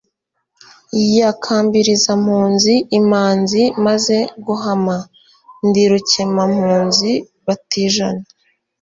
Ya 1.17 1.31
Kambilizampunzi, 1.43 2.73
imanzi 2.99 3.61
maze 3.85 4.17
guhama..Ndi 4.45 5.83
Rukemampunzi 5.91 7.11
batijana, 7.45 8.23